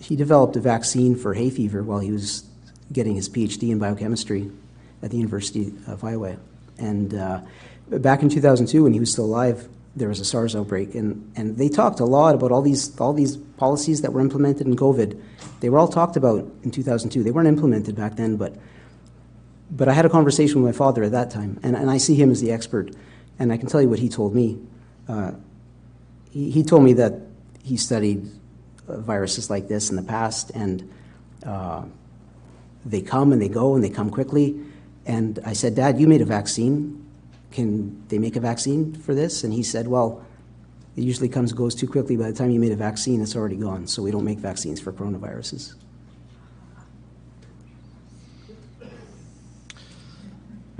he 0.00 0.16
developed 0.16 0.56
a 0.56 0.60
vaccine 0.60 1.14
for 1.14 1.34
hay 1.34 1.50
fever 1.50 1.82
while 1.82 2.00
he 2.00 2.10
was 2.10 2.44
getting 2.92 3.14
his 3.14 3.28
PhD 3.28 3.70
in 3.70 3.78
biochemistry 3.78 4.50
at 5.02 5.10
the 5.10 5.16
University 5.16 5.72
of 5.86 6.02
Iowa. 6.02 6.36
And 6.78 7.14
uh, 7.14 7.40
back 7.88 8.22
in 8.22 8.28
2002, 8.28 8.82
when 8.82 8.92
he 8.92 9.00
was 9.00 9.12
still 9.12 9.26
alive, 9.26 9.68
there 9.94 10.08
was 10.08 10.20
a 10.20 10.24
SARS 10.24 10.56
outbreak, 10.56 10.94
and, 10.94 11.30
and 11.36 11.58
they 11.58 11.68
talked 11.68 12.00
a 12.00 12.04
lot 12.04 12.34
about 12.34 12.50
all 12.50 12.62
these 12.62 12.98
all 12.98 13.12
these 13.12 13.36
policies 13.36 14.00
that 14.00 14.12
were 14.12 14.22
implemented 14.22 14.66
in 14.66 14.74
COVID. 14.74 15.20
They 15.60 15.68
were 15.68 15.78
all 15.78 15.88
talked 15.88 16.16
about 16.16 16.50
in 16.62 16.70
2002. 16.70 17.22
They 17.22 17.30
weren't 17.30 17.48
implemented 17.48 17.94
back 17.94 18.16
then, 18.16 18.36
but 18.36 18.56
but 19.72 19.88
I 19.88 19.94
had 19.94 20.04
a 20.04 20.10
conversation 20.10 20.62
with 20.62 20.74
my 20.74 20.76
father 20.76 21.02
at 21.02 21.12
that 21.12 21.30
time, 21.30 21.58
and, 21.62 21.74
and 21.74 21.90
I 21.90 21.96
see 21.96 22.14
him 22.14 22.30
as 22.30 22.42
the 22.42 22.52
expert, 22.52 22.94
and 23.38 23.50
I 23.50 23.56
can 23.56 23.68
tell 23.68 23.80
you 23.80 23.88
what 23.88 23.98
he 23.98 24.08
told 24.08 24.34
me. 24.34 24.58
Uh, 25.08 25.32
he, 26.30 26.50
he 26.50 26.62
told 26.62 26.84
me 26.84 26.92
that 26.92 27.14
he 27.64 27.78
studied 27.78 28.28
uh, 28.86 28.98
viruses 28.98 29.48
like 29.48 29.68
this 29.68 29.88
in 29.88 29.96
the 29.96 30.02
past, 30.02 30.50
and 30.54 30.92
uh, 31.46 31.84
they 32.84 33.00
come 33.00 33.32
and 33.32 33.40
they 33.40 33.48
go 33.48 33.74
and 33.74 33.82
they 33.82 33.88
come 33.88 34.10
quickly. 34.10 34.60
And 35.06 35.38
I 35.44 35.54
said, 35.54 35.74
Dad, 35.74 35.98
you 35.98 36.06
made 36.06 36.20
a 36.20 36.26
vaccine. 36.26 37.04
Can 37.50 38.06
they 38.08 38.18
make 38.18 38.36
a 38.36 38.40
vaccine 38.40 38.94
for 38.94 39.14
this? 39.14 39.42
And 39.42 39.54
he 39.54 39.62
said, 39.62 39.88
Well, 39.88 40.24
it 40.96 41.02
usually 41.02 41.28
comes 41.28 41.52
goes 41.52 41.74
too 41.74 41.88
quickly. 41.88 42.16
By 42.16 42.30
the 42.30 42.36
time 42.36 42.50
you 42.50 42.60
made 42.60 42.72
a 42.72 42.76
vaccine, 42.76 43.22
it's 43.22 43.34
already 43.34 43.56
gone. 43.56 43.86
So 43.86 44.02
we 44.02 44.10
don't 44.10 44.24
make 44.24 44.38
vaccines 44.38 44.80
for 44.80 44.92
coronaviruses. 44.92 45.74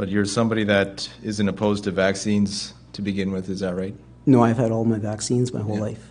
But 0.03 0.09
you're 0.09 0.25
somebody 0.25 0.65
that 0.65 1.09
isn't 1.23 1.49
opposed 1.49 1.85
to 1.85 1.93
vaccines 1.93 2.75
to 2.95 3.03
begin 3.03 3.31
with, 3.31 3.49
is 3.49 3.61
that 3.61 3.77
right? 3.77 3.95
No, 4.27 4.43
I've 4.43 4.57
had 4.57 4.73
all 4.73 4.85
my 4.85 4.99
vaccines 4.99 5.55
my 5.55 5.61
whole 5.61 5.77
Yeah. 5.77 5.83
life. 5.83 6.05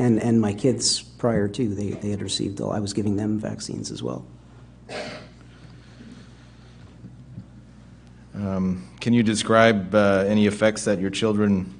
And, 0.00 0.20
and 0.20 0.40
my 0.40 0.52
kids 0.52 1.00
prior 1.00 1.46
to, 1.46 1.68
they, 1.72 1.90
they 1.90 2.10
had 2.10 2.22
received 2.22 2.60
all, 2.60 2.72
I 2.72 2.80
was 2.80 2.92
giving 2.92 3.14
them 3.14 3.38
vaccines 3.38 3.92
as 3.92 4.02
well. 4.02 4.26
Um, 8.34 8.88
can 9.00 9.12
you 9.12 9.22
describe 9.22 9.94
uh, 9.94 10.24
any 10.26 10.48
effects 10.48 10.84
that 10.84 10.98
your 10.98 11.10
children 11.10 11.72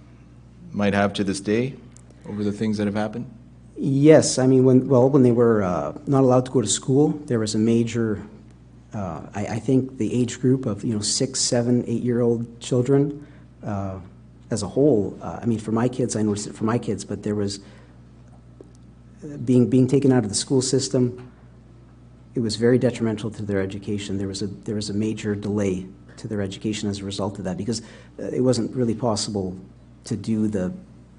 might 0.70 0.94
have 0.94 1.14
to 1.14 1.24
this 1.24 1.40
day 1.40 1.74
over 2.28 2.44
the 2.44 2.52
things 2.52 2.78
that 2.78 2.86
have 2.86 2.94
happened? 2.94 3.28
Yes, 3.76 4.38
I 4.38 4.46
mean, 4.46 4.64
when, 4.64 4.86
well, 4.86 5.10
when 5.10 5.24
they 5.24 5.32
were 5.32 5.64
uh, 5.64 5.98
not 6.06 6.22
allowed 6.22 6.44
to 6.46 6.52
go 6.52 6.60
to 6.60 6.68
school, 6.68 7.08
there 7.26 7.40
was 7.40 7.56
a 7.56 7.58
major, 7.58 8.24
uh, 8.96 9.20
I, 9.34 9.46
I 9.46 9.58
think 9.58 9.98
the 9.98 10.12
age 10.14 10.40
group 10.40 10.64
of, 10.64 10.82
you 10.82 10.94
know, 10.94 11.00
six, 11.00 11.40
seven, 11.40 11.84
eight-year-old 11.86 12.60
children 12.60 13.26
uh, 13.62 13.98
as 14.50 14.62
a 14.62 14.68
whole, 14.68 15.18
uh, 15.20 15.40
I 15.42 15.44
mean, 15.44 15.58
for 15.58 15.72
my 15.72 15.86
kids, 15.86 16.16
I 16.16 16.22
noticed 16.22 16.46
it 16.46 16.54
for 16.54 16.64
my 16.64 16.78
kids, 16.78 17.04
but 17.04 17.22
there 17.22 17.34
was 17.34 17.60
uh, 19.22 19.36
being, 19.44 19.68
being 19.68 19.86
taken 19.86 20.12
out 20.12 20.22
of 20.24 20.30
the 20.30 20.34
school 20.34 20.62
system, 20.62 21.30
it 22.34 22.40
was 22.40 22.56
very 22.56 22.78
detrimental 22.78 23.30
to 23.32 23.42
their 23.42 23.60
education. 23.60 24.16
There 24.16 24.28
was 24.28 24.40
a, 24.40 24.46
there 24.46 24.76
was 24.76 24.88
a 24.88 24.94
major 24.94 25.34
delay 25.34 25.86
to 26.16 26.28
their 26.28 26.40
education 26.40 26.88
as 26.88 27.00
a 27.00 27.04
result 27.04 27.38
of 27.38 27.44
that 27.44 27.58
because 27.58 27.82
uh, 28.18 28.24
it 28.24 28.40
wasn't 28.40 28.74
really 28.74 28.94
possible 28.94 29.54
to 30.04 30.16
do 30.16 30.48
the 30.48 30.72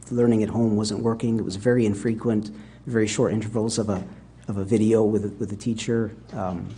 learning 0.09 0.41
at 0.41 0.49
home 0.49 0.75
wasn't 0.75 1.03
working. 1.03 1.37
It 1.37 1.45
was 1.45 1.57
very 1.57 1.85
infrequent, 1.85 2.49
very 2.87 3.05
short 3.05 3.33
intervals 3.33 3.77
of 3.77 3.89
a, 3.89 4.03
of 4.47 4.57
a 4.57 4.63
video 4.63 5.03
with 5.03 5.25
a, 5.25 5.29
with 5.29 5.51
a 5.51 5.55
teacher. 5.55 6.15
Um, 6.33 6.69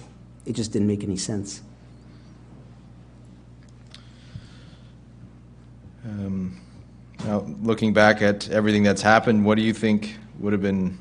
it 0.49 0.55
just 0.55 0.73
didn't 0.73 0.87
make 0.87 1.03
any 1.03 1.15
sense. 1.15 1.61
Um, 6.03 6.59
now, 7.23 7.45
looking 7.61 7.93
back 7.93 8.23
at 8.23 8.49
everything 8.49 8.81
that's 8.81 9.03
happened, 9.03 9.45
what 9.45 9.55
do 9.55 9.61
you 9.61 9.73
think 9.73 10.17
would 10.39 10.53
have 10.53 10.61
been 10.61 10.97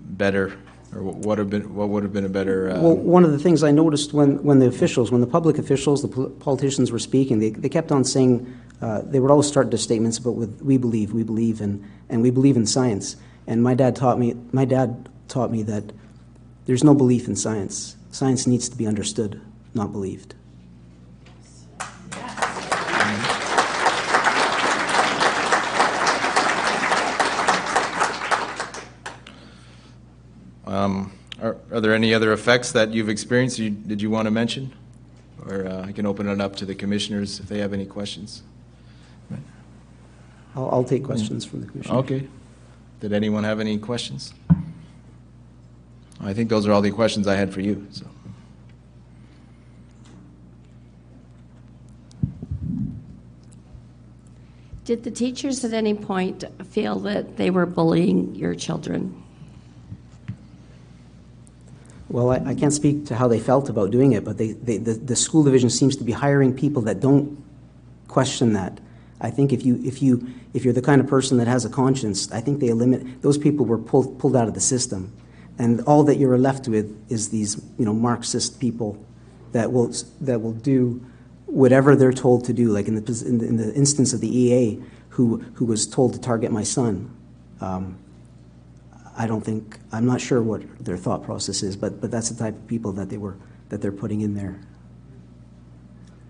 better, 0.00 0.58
or 0.94 1.02
what 1.02 1.16
would 1.24 1.38
have 1.38 1.48
been 1.48 1.74
what 1.74 1.88
would 1.88 2.02
have 2.02 2.12
been 2.12 2.26
a 2.26 2.28
better? 2.28 2.70
Uh, 2.72 2.80
Well, 2.80 2.96
one 2.96 3.24
of 3.24 3.32
the 3.32 3.38
things 3.38 3.62
I 3.62 3.70
noticed 3.70 4.12
when, 4.12 4.42
when 4.44 4.58
the 4.58 4.66
officials, 4.66 5.10
when 5.10 5.22
the 5.22 5.26
public 5.26 5.56
officials, 5.56 6.02
the 6.02 6.08
politicians 6.08 6.92
were 6.92 6.98
speaking, 6.98 7.38
they, 7.38 7.50
they 7.50 7.70
kept 7.70 7.90
on 7.90 8.04
saying, 8.04 8.54
uh, 8.82 9.00
they 9.02 9.18
would 9.18 9.30
always 9.30 9.46
start 9.46 9.70
their 9.70 9.78
statements 9.78 10.18
about 10.18 10.34
with 10.34 10.60
"we 10.60 10.76
believe, 10.76 11.14
we 11.14 11.22
believe," 11.22 11.62
and, 11.62 11.82
and 12.10 12.20
we 12.20 12.30
believe 12.30 12.56
in 12.56 12.66
science. 12.66 13.16
And 13.46 13.62
my 13.62 13.74
dad 13.74 13.96
taught 13.96 14.18
me, 14.18 14.34
my 14.52 14.66
dad 14.66 15.08
taught 15.28 15.50
me 15.50 15.62
that 15.62 15.84
there's 16.66 16.84
no 16.84 16.94
belief 16.94 17.28
in 17.28 17.36
science. 17.36 17.95
Science 18.10 18.46
needs 18.46 18.68
to 18.68 18.76
be 18.76 18.86
understood, 18.86 19.40
not 19.74 19.92
believed. 19.92 20.34
um, 30.66 31.12
are, 31.40 31.56
are 31.70 31.80
there 31.80 31.94
any 31.94 32.14
other 32.14 32.32
effects 32.32 32.72
that 32.72 32.92
you've 32.92 33.08
experienced? 33.08 33.58
You, 33.58 33.70
did 33.70 34.00
you 34.00 34.10
want 34.10 34.26
to 34.26 34.30
mention, 34.30 34.72
or 35.46 35.66
uh, 35.66 35.82
I 35.82 35.92
can 35.92 36.06
open 36.06 36.28
it 36.28 36.40
up 36.40 36.56
to 36.56 36.64
the 36.64 36.74
commissioners 36.74 37.40
if 37.40 37.48
they 37.48 37.58
have 37.58 37.72
any 37.72 37.86
questions? 37.86 38.42
I'll, 40.56 40.70
I'll 40.70 40.84
take 40.84 41.04
questions 41.04 41.44
from 41.44 41.60
the 41.60 41.66
commissioners. 41.66 41.98
Okay. 41.98 42.26
Did 43.00 43.12
anyone 43.12 43.44
have 43.44 43.60
any 43.60 43.78
questions? 43.78 44.32
I 46.26 46.34
think 46.34 46.50
those 46.50 46.66
are 46.66 46.72
all 46.72 46.82
the 46.82 46.90
questions 46.90 47.26
I 47.26 47.36
had 47.36 47.52
for 47.52 47.60
you. 47.60 47.86
So. 47.90 48.06
Did 54.84 55.02
the 55.02 55.10
teachers 55.10 55.64
at 55.64 55.72
any 55.72 55.94
point 55.94 56.44
feel 56.68 57.00
that 57.00 57.36
they 57.36 57.50
were 57.50 57.66
bullying 57.66 58.34
your 58.36 58.54
children? 58.54 59.22
Well, 62.08 62.30
I, 62.30 62.36
I 62.36 62.54
can't 62.54 62.72
speak 62.72 63.06
to 63.06 63.16
how 63.16 63.26
they 63.26 63.40
felt 63.40 63.68
about 63.68 63.90
doing 63.90 64.12
it, 64.12 64.24
but 64.24 64.38
they, 64.38 64.52
they, 64.52 64.78
the, 64.78 64.92
the 64.92 65.16
school 65.16 65.42
division 65.42 65.70
seems 65.70 65.96
to 65.96 66.04
be 66.04 66.12
hiring 66.12 66.54
people 66.54 66.82
that 66.82 67.00
don't 67.00 67.42
question 68.06 68.52
that. 68.52 68.78
I 69.20 69.30
think 69.30 69.52
if 69.52 69.64
you 69.64 69.82
if 69.84 70.02
you 70.02 70.28
if 70.54 70.64
you're 70.64 70.74
the 70.74 70.82
kind 70.82 71.00
of 71.00 71.06
person 71.08 71.38
that 71.38 71.48
has 71.48 71.64
a 71.64 71.70
conscience, 71.70 72.30
I 72.30 72.40
think 72.40 72.60
they 72.60 72.68
eliminate 72.68 73.22
those 73.22 73.38
people 73.38 73.66
were 73.66 73.78
pulled 73.78 74.18
pulled 74.18 74.36
out 74.36 74.46
of 74.46 74.54
the 74.54 74.60
system, 74.60 75.12
and 75.58 75.80
all 75.82 76.04
that 76.04 76.16
you're 76.16 76.38
left 76.38 76.68
with 76.68 76.94
is 77.10 77.30
these 77.30 77.62
you 77.78 77.84
know 77.84 77.94
Marxist 77.94 78.60
people 78.60 79.02
that 79.52 79.72
will 79.72 79.92
that 80.20 80.40
will 80.40 80.52
do 80.52 81.04
whatever 81.46 81.96
they're 81.96 82.12
told 82.12 82.44
to 82.44 82.52
do. 82.52 82.68
Like 82.68 82.88
in 82.88 82.94
the 82.96 83.24
in 83.26 83.38
the, 83.38 83.46
in 83.46 83.56
the 83.56 83.74
instance 83.74 84.12
of 84.12 84.20
the 84.20 84.28
EA, 84.28 84.82
who 85.10 85.38
who 85.54 85.64
was 85.64 85.86
told 85.86 86.12
to 86.14 86.20
target 86.20 86.52
my 86.52 86.62
son. 86.62 87.10
Um, 87.60 87.98
I 89.16 89.26
don't 89.26 89.40
think 89.40 89.78
I'm 89.92 90.04
not 90.04 90.20
sure 90.20 90.42
what 90.42 90.62
their 90.84 90.98
thought 90.98 91.22
process 91.24 91.62
is, 91.62 91.76
but 91.76 92.00
but 92.00 92.10
that's 92.10 92.28
the 92.28 92.38
type 92.38 92.54
of 92.54 92.66
people 92.66 92.92
that 92.92 93.08
they 93.08 93.16
were 93.16 93.36
that 93.70 93.80
they're 93.80 93.92
putting 93.92 94.20
in 94.20 94.34
there. 94.34 94.60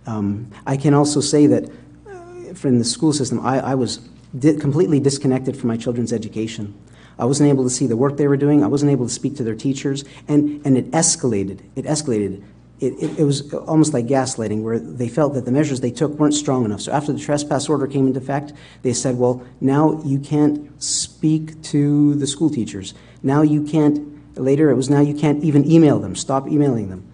Um, 0.06 0.52
I 0.66 0.76
can 0.76 0.94
also 0.94 1.20
say 1.20 1.48
that 1.48 1.64
uh, 2.06 2.54
from 2.54 2.78
the 2.78 2.84
school 2.84 3.12
system, 3.12 3.44
I, 3.44 3.58
I 3.58 3.74
was 3.74 3.98
di- 4.38 4.56
completely 4.56 5.00
disconnected 5.00 5.56
from 5.56 5.66
my 5.66 5.76
children's 5.76 6.12
education. 6.12 6.74
I 7.18 7.24
wasn't 7.24 7.50
able 7.50 7.64
to 7.64 7.70
see 7.70 7.86
the 7.86 7.96
work 7.96 8.16
they 8.16 8.28
were 8.28 8.36
doing. 8.36 8.62
I 8.62 8.66
wasn't 8.66 8.92
able 8.92 9.06
to 9.06 9.12
speak 9.12 9.36
to 9.36 9.44
their 9.44 9.54
teachers, 9.54 10.04
and 10.28 10.64
and 10.66 10.76
it 10.76 10.90
escalated. 10.90 11.60
It 11.74 11.84
escalated. 11.84 12.42
It, 12.78 12.92
it, 13.02 13.20
it 13.20 13.24
was 13.24 13.54
almost 13.54 13.94
like 13.94 14.06
gaslighting, 14.06 14.62
where 14.62 14.78
they 14.78 15.08
felt 15.08 15.32
that 15.32 15.46
the 15.46 15.50
measures 15.50 15.80
they 15.80 15.90
took 15.90 16.12
weren't 16.18 16.34
strong 16.34 16.66
enough. 16.66 16.82
So 16.82 16.92
after 16.92 17.10
the 17.10 17.18
trespass 17.18 17.70
order 17.70 17.86
came 17.86 18.06
into 18.06 18.20
effect, 18.20 18.52
they 18.82 18.92
said, 18.92 19.18
"Well, 19.18 19.44
now 19.60 20.02
you 20.04 20.18
can't 20.18 20.70
speak 20.82 21.62
to 21.64 22.14
the 22.16 22.26
school 22.26 22.50
teachers. 22.50 22.94
Now 23.22 23.42
you 23.42 23.62
can't." 23.64 24.14
Later, 24.38 24.68
it 24.68 24.74
was 24.74 24.90
now 24.90 25.00
you 25.00 25.14
can't 25.14 25.42
even 25.42 25.64
email 25.64 25.98
them. 25.98 26.14
Stop 26.14 26.46
emailing 26.46 26.90
them 26.90 27.10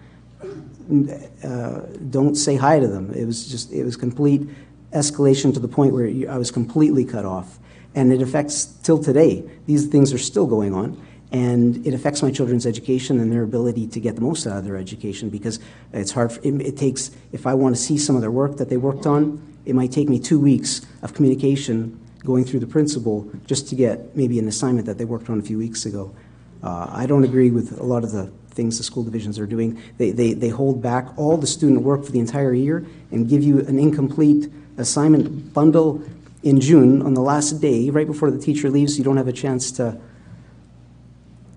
uh, 1.43 1.81
don't 2.09 2.35
say 2.35 2.55
hi 2.55 2.79
to 2.79 2.87
them. 2.87 3.13
It 3.13 3.25
was 3.25 3.47
just, 3.47 3.71
it 3.71 3.83
was 3.83 3.95
complete 3.95 4.47
escalation 4.91 5.53
to 5.53 5.59
the 5.59 5.67
point 5.67 5.93
where 5.93 6.07
I 6.29 6.37
was 6.37 6.51
completely 6.51 7.05
cut 7.05 7.25
off. 7.25 7.59
And 7.95 8.11
it 8.11 8.21
affects 8.21 8.65
till 8.65 9.01
today. 9.01 9.43
These 9.65 9.87
things 9.87 10.13
are 10.13 10.17
still 10.17 10.47
going 10.47 10.73
on. 10.73 11.01
And 11.31 11.85
it 11.85 11.95
affects 11.95 12.21
my 12.21 12.29
children's 12.29 12.67
education 12.67 13.19
and 13.19 13.31
their 13.31 13.41
ability 13.41 13.87
to 13.87 13.99
get 13.99 14.15
the 14.15 14.21
most 14.21 14.45
out 14.45 14.57
of 14.57 14.65
their 14.65 14.77
education 14.77 15.29
because 15.29 15.59
it's 15.91 16.11
hard. 16.11 16.31
For, 16.31 16.39
it, 16.43 16.61
it 16.61 16.77
takes, 16.77 17.09
if 17.31 17.47
I 17.47 17.55
want 17.55 17.75
to 17.75 17.81
see 17.81 17.97
some 17.97 18.15
of 18.15 18.21
their 18.21 18.31
work 18.31 18.57
that 18.57 18.69
they 18.69 18.77
worked 18.77 19.07
on, 19.07 19.41
it 19.65 19.73
might 19.73 19.91
take 19.91 20.09
me 20.09 20.19
two 20.19 20.39
weeks 20.39 20.85
of 21.01 21.15
communication 21.15 21.99
going 22.23 22.45
through 22.45 22.59
the 22.59 22.67
principal 22.67 23.29
just 23.47 23.67
to 23.69 23.75
get 23.75 24.15
maybe 24.15 24.37
an 24.37 24.47
assignment 24.47 24.85
that 24.85 24.97
they 24.97 25.05
worked 25.05 25.29
on 25.29 25.39
a 25.39 25.41
few 25.41 25.57
weeks 25.57 25.85
ago. 25.85 26.13
Uh, 26.61 26.87
I 26.89 27.05
don't 27.07 27.23
agree 27.23 27.49
with 27.49 27.79
a 27.79 27.83
lot 27.83 28.03
of 28.03 28.11
the 28.11 28.31
things 28.51 28.77
the 28.77 28.83
school 28.83 29.03
divisions 29.03 29.39
are 29.39 29.47
doing. 29.47 29.81
They, 29.97 30.11
they, 30.11 30.33
they 30.33 30.49
hold 30.49 30.81
back 30.81 31.07
all 31.17 31.37
the 31.37 31.47
student 31.47 31.81
work 31.81 32.05
for 32.05 32.11
the 32.11 32.19
entire 32.19 32.53
year 32.53 32.85
and 33.11 33.27
give 33.27 33.43
you 33.43 33.59
an 33.61 33.79
incomplete 33.79 34.51
assignment 34.77 35.53
bundle 35.53 36.03
in 36.43 36.59
June 36.59 37.01
on 37.01 37.13
the 37.13 37.21
last 37.21 37.61
day, 37.61 37.89
right 37.89 38.05
before 38.05 38.29
the 38.29 38.37
teacher 38.37 38.69
leaves. 38.69 38.97
You 38.97 39.03
don't 39.03 39.17
have 39.17 39.29
a 39.29 39.33
chance 39.33 39.71
to, 39.73 39.97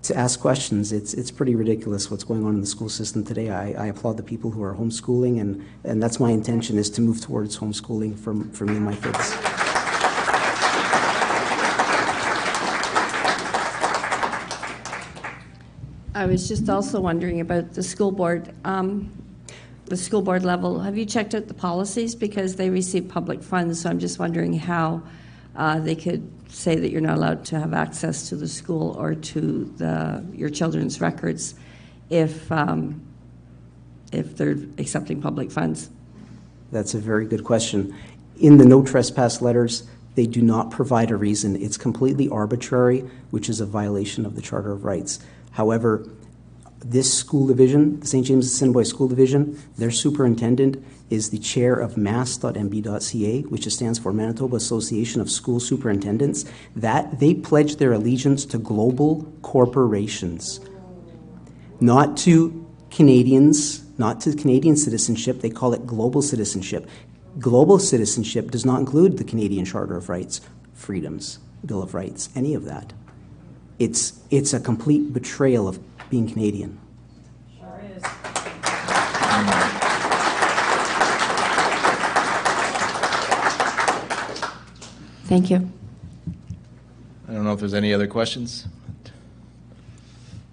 to 0.03 0.15
ask 0.15 0.39
questions. 0.39 0.93
It's, 0.93 1.13
it's 1.13 1.29
pretty 1.29 1.55
ridiculous 1.55 2.09
what's 2.09 2.23
going 2.23 2.45
on 2.45 2.55
in 2.55 2.61
the 2.61 2.67
school 2.67 2.89
system 2.89 3.25
today. 3.25 3.49
I, 3.49 3.73
I 3.73 3.87
applaud 3.87 4.15
the 4.15 4.23
people 4.23 4.49
who 4.49 4.63
are 4.63 4.73
homeschooling, 4.73 5.41
and, 5.41 5.65
and 5.83 6.01
that's 6.01 6.19
my 6.19 6.31
intention 6.31 6.77
is 6.77 6.89
to 6.91 7.01
move 7.01 7.19
towards 7.19 7.59
homeschooling 7.59 8.17
for, 8.17 8.33
for 8.55 8.65
me 8.65 8.77
and 8.77 8.85
my 8.85 8.95
kids. 8.95 9.37
I 16.15 16.25
was 16.25 16.47
just 16.47 16.67
also 16.67 16.99
wondering 16.99 17.41
about 17.41 17.73
the 17.73 17.83
school 17.83 18.11
board, 18.11 18.51
um, 18.65 19.11
the 19.87 19.97
school 19.97 20.21
board 20.21 20.43
level. 20.43 20.79
Have 20.79 20.97
you 20.97 21.05
checked 21.05 21.33
out 21.33 21.47
the 21.47 21.53
policies? 21.53 22.15
Because 22.15 22.55
they 22.55 22.69
receive 22.69 23.07
public 23.07 23.41
funds, 23.41 23.81
so 23.81 23.89
I'm 23.89 23.99
just 23.99 24.19
wondering 24.19 24.53
how 24.53 25.01
uh, 25.55 25.79
they 25.79 25.95
could 25.95 26.29
say 26.51 26.75
that 26.75 26.91
you're 26.91 27.01
not 27.01 27.17
allowed 27.17 27.45
to 27.45 27.59
have 27.59 27.73
access 27.73 28.29
to 28.29 28.35
the 28.35 28.47
school 28.47 28.95
or 28.97 29.15
to 29.15 29.65
the, 29.77 30.25
your 30.33 30.49
children's 30.49 31.01
records 31.01 31.55
if, 32.09 32.51
um, 32.51 33.01
if 34.11 34.37
they're 34.37 34.57
accepting 34.77 35.21
public 35.21 35.51
funds. 35.51 35.89
That's 36.71 36.93
a 36.93 36.99
very 36.99 37.25
good 37.25 37.43
question. 37.43 37.95
In 38.39 38.57
the 38.57 38.65
no 38.65 38.83
trespass 38.83 39.41
letters, 39.41 39.87
they 40.15 40.27
do 40.27 40.41
not 40.41 40.71
provide 40.71 41.11
a 41.11 41.15
reason. 41.15 41.55
It's 41.55 41.77
completely 41.77 42.29
arbitrary, 42.29 43.01
which 43.31 43.49
is 43.49 43.61
a 43.61 43.65
violation 43.65 44.25
of 44.25 44.35
the 44.35 44.41
Charter 44.41 44.71
of 44.71 44.83
Rights. 44.83 45.19
However, 45.51 46.07
this 46.79 47.13
school 47.13 47.47
division, 47.47 47.99
the 47.99 48.07
St. 48.07 48.25
James 48.25 48.45
Assiniboine 48.47 48.85
School 48.85 49.07
Division, 49.07 49.59
their 49.77 49.91
superintendent 49.91 50.83
is 51.09 51.29
the 51.29 51.39
chair 51.39 51.73
of 51.73 51.97
mass.mb.ca, 51.97 53.41
which 53.43 53.67
stands 53.71 53.97
for 53.97 54.13
Manitoba 54.13 54.57
Association 54.57 55.21
of 55.21 55.29
School 55.31 55.59
Superintendents. 55.59 56.45
That 56.75 57.19
they 57.19 57.33
pledge 57.33 57.77
their 57.77 57.93
allegiance 57.93 58.45
to 58.45 58.57
global 58.57 59.31
corporations, 59.41 60.59
not 61.79 62.17
to 62.17 62.65
Canadians, 62.91 63.83
not 63.97 64.21
to 64.21 64.35
Canadian 64.35 64.75
citizenship. 64.75 65.41
They 65.41 65.49
call 65.49 65.73
it 65.73 65.87
global 65.87 66.21
citizenship. 66.21 66.89
Global 67.39 67.79
citizenship 67.79 68.51
does 68.51 68.65
not 68.65 68.79
include 68.79 69.17
the 69.17 69.23
Canadian 69.23 69.65
Charter 69.65 69.95
of 69.95 70.09
Rights, 70.09 70.41
freedoms, 70.73 71.39
Bill 71.65 71.81
of 71.81 71.93
Rights, 71.93 72.29
any 72.35 72.53
of 72.53 72.65
that. 72.65 72.93
It's, 73.79 74.19
it's 74.31 74.53
a 74.53 74.59
complete 74.59 75.13
betrayal 75.13 75.67
of 75.67 75.79
being 76.09 76.27
Canadian. 76.27 76.79
Sure 77.59 77.81
is. 77.95 78.03
Thank 85.25 85.49
you. 85.49 85.69
I 87.27 87.33
don't 87.33 87.43
know 87.43 87.53
if 87.53 87.59
there's 87.59 87.73
any 87.73 87.93
other 87.93 88.07
questions. 88.07 88.67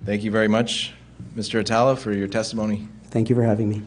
Thank 0.05 0.25
you 0.25 0.31
very 0.31 0.49
much, 0.49 0.93
Mr. 1.37 1.63
Attallah, 1.63 1.97
for 1.97 2.13
your 2.13 2.29
testimony. 2.29 2.89
Thank 3.11 3.31
you 3.31 3.37
for 3.37 3.43
having 3.43 3.69
me. 3.71 3.83